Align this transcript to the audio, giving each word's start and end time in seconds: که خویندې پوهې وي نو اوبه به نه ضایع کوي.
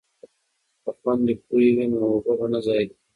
که 0.83 0.89
خویندې 0.97 1.33
پوهې 1.45 1.69
وي 1.75 1.85
نو 1.91 1.97
اوبه 2.11 2.33
به 2.39 2.45
نه 2.53 2.59
ضایع 2.65 2.85
کوي. 2.89 2.99